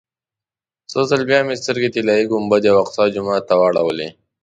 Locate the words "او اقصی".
2.71-3.05